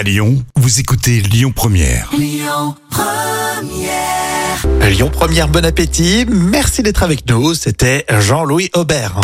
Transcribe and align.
À 0.00 0.02
Lyon, 0.02 0.42
vous 0.56 0.80
écoutez 0.80 1.20
Lyon 1.20 1.52
Première. 1.54 2.10
Lyon 2.16 2.74
Première, 5.12 5.48
bon 5.48 5.62
appétit. 5.62 6.24
Merci 6.26 6.82
d'être 6.82 7.02
avec 7.02 7.28
nous. 7.28 7.52
C'était 7.52 8.06
Jean-Louis 8.08 8.70
Aubert. 8.74 9.20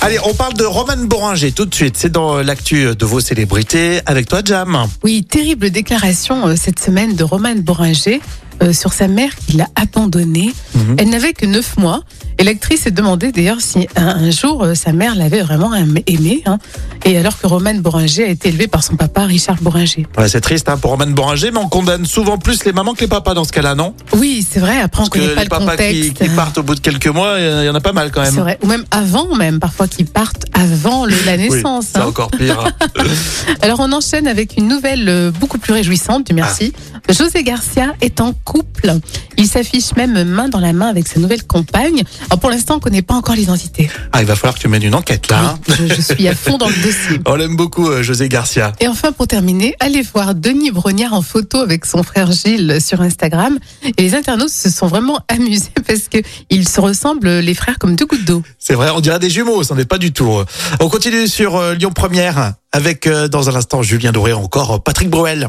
Allez, 0.00 0.18
on 0.24 0.32
parle 0.32 0.54
de 0.54 0.64
Roman 0.64 0.96
Boringer 1.04 1.52
tout 1.52 1.66
de 1.66 1.74
suite. 1.74 1.98
C'est 1.98 2.10
dans 2.10 2.42
l'actu 2.42 2.96
de 2.96 3.04
vos 3.04 3.20
célébrités. 3.20 4.00
Avec 4.06 4.26
toi, 4.26 4.40
Jam. 4.42 4.86
Oui, 5.02 5.22
terrible 5.22 5.68
déclaration 5.68 6.48
euh, 6.48 6.56
cette 6.56 6.80
semaine 6.80 7.14
de 7.14 7.22
Romane 7.22 7.60
Boringer 7.60 8.22
euh, 8.62 8.72
sur 8.72 8.92
sa 8.92 9.08
mère 9.08 9.34
qui 9.36 9.56
l'a 9.56 9.68
abandonnée. 9.76 10.52
Mhm. 10.74 10.96
Elle 10.98 11.08
n'avait 11.10 11.32
que 11.32 11.46
9 11.46 11.76
mois. 11.78 12.00
Et 12.36 12.42
l'actrice 12.42 12.80
s'est 12.82 12.90
demandé 12.90 13.30
d'ailleurs 13.30 13.60
si 13.60 13.86
un, 13.94 14.06
un 14.08 14.30
jour 14.30 14.64
euh, 14.64 14.74
sa 14.74 14.92
mère 14.92 15.14
l'avait 15.14 15.42
vraiment 15.42 15.72
aim- 15.72 15.94
aimée. 16.08 16.42
hein. 16.46 16.58
Et 17.04 17.16
alors 17.16 17.38
que 17.38 17.46
Romane 17.46 17.80
Boringer 17.80 18.24
a 18.24 18.28
été 18.28 18.48
élevée 18.48 18.66
par 18.66 18.82
son 18.82 18.96
papa 18.96 19.24
Richard 19.24 19.58
Boringer. 19.62 20.04
Ouais, 20.18 20.28
c'est 20.28 20.40
triste 20.40 20.68
hein, 20.68 20.76
pour 20.76 20.90
Roman 20.90 21.06
Boringer, 21.06 21.50
mais 21.52 21.58
on 21.60 21.68
condamne 21.68 22.04
souvent 22.06 22.36
plus 22.38 22.64
les 22.64 22.72
mamans 22.72 22.94
que 22.94 23.02
les 23.02 23.06
papas 23.06 23.34
dans 23.34 23.44
ce 23.44 23.52
cas-là, 23.52 23.74
non? 23.76 23.94
Oui, 24.14 24.44
c'est 24.48 24.58
vrai. 24.58 24.80
Après, 24.80 25.02
on 25.04 25.06
connaît 25.06 25.28
pas 25.28 25.42
les 25.42 25.44
le 25.44 25.48
papas 25.48 25.76
qui, 25.76 26.10
contexte. 26.10 26.22
qui 26.24 26.28
partent 26.30 26.58
au 26.58 26.62
bout 26.64 26.74
de 26.74 26.80
quelques 26.80 27.06
mois, 27.06 27.36
il 27.38 27.66
y 27.66 27.68
en 27.68 27.74
a 27.74 27.80
pas 27.80 27.92
mal 27.92 28.10
quand 28.10 28.24
C'est 28.24 28.32
même. 28.32 28.40
vrai. 28.40 28.58
Ou 28.62 28.66
même 28.66 28.84
avant, 28.90 29.32
même 29.36 29.60
parfois 29.60 29.86
qui 29.86 30.02
partent 30.02 30.46
avant 30.54 31.04
le- 31.06 31.14
la 31.26 31.36
Oui, 31.36 31.48
naissance. 31.50 31.86
c'est 31.94 31.98
hein. 32.00 32.06
encore 32.08 32.30
pire. 32.32 32.64
Alors 33.62 33.78
on 33.80 33.92
enchaîne 33.92 34.26
avec 34.26 34.56
une 34.56 34.66
nouvelle 34.68 35.08
euh, 35.08 35.30
beaucoup 35.30 35.58
plus 35.58 35.72
réjouissante, 35.72 36.30
merci. 36.32 36.72
Ah. 37.08 37.12
José 37.12 37.42
Garcia 37.44 37.94
est 38.00 38.20
en 38.20 38.32
couple. 38.44 38.92
Il 39.36 39.46
s'affiche 39.48 39.94
même 39.96 40.22
main 40.24 40.48
dans 40.48 40.60
la 40.60 40.72
main 40.72 40.86
avec 40.88 41.08
sa 41.08 41.18
nouvelle 41.20 41.44
compagne. 41.44 42.02
Alors 42.30 42.38
pour 42.40 42.50
l'instant, 42.50 42.76
on 42.76 42.80
connaît 42.80 43.02
pas 43.02 43.14
encore 43.14 43.34
l'identité. 43.34 43.90
ah, 44.12 44.20
il 44.20 44.26
va 44.26 44.36
falloir 44.36 44.54
que 44.54 44.60
tu 44.60 44.68
mènes 44.68 44.82
une 44.82 44.94
enquête 44.94 45.30
là. 45.30 45.40
hein. 45.40 45.58
Oui, 45.68 45.74
je, 45.88 45.94
je 45.94 46.00
suis 46.00 46.28
à 46.28 46.34
fond 46.34 46.58
dans 46.58 46.68
le 46.68 46.74
dossier. 46.74 47.20
On 47.26 47.34
l'aime 47.34 47.56
beaucoup, 47.56 47.88
euh, 47.88 48.02
José 48.02 48.28
Garcia. 48.28 48.72
Et 48.80 48.88
enfin, 48.88 49.12
pour 49.12 49.26
terminer, 49.26 49.74
allez 49.80 50.02
voir 50.02 50.34
Denis 50.34 50.70
Brognard 50.70 51.14
en 51.14 51.22
photo 51.22 51.58
avec 51.58 51.84
son 51.86 52.02
frère 52.02 52.30
Gilles 52.32 52.78
sur 52.80 53.00
Instagram. 53.00 53.58
Et 53.96 54.02
les 54.02 54.14
internautes 54.14 54.50
se 54.50 54.70
sont 54.70 54.86
vraiment 54.86 55.18
amusés 55.28 55.70
parce 55.86 56.08
que 56.08 56.18
ils 56.50 56.68
se 56.68 56.80
ressemblent, 56.80 57.28
les 57.40 57.54
frères, 57.54 57.78
comme 57.78 57.96
deux 57.96 58.06
gouttes 58.06 58.24
d'eau. 58.24 58.42
C'est 58.58 58.74
vrai, 58.74 58.90
on 58.94 59.00
dirait 59.00 59.18
des 59.18 59.30
jumeaux, 59.30 59.62
ça 59.62 59.74
n'est 59.74 59.84
pas 59.84 59.98
du 59.98 60.12
tout. 60.12 60.30
On 60.80 60.88
continue 60.88 61.26
sur 61.28 61.56
euh, 61.56 61.74
Lyon 61.74 61.90
Première 61.94 62.52
avec 62.72 63.06
euh, 63.06 63.28
dans 63.28 63.48
un 63.48 63.54
instant 63.54 63.82
Julien 63.82 64.12
Doré 64.12 64.32
encore 64.32 64.72
euh, 64.74 64.78
Patrick 64.78 65.08
Bruel. 65.08 65.48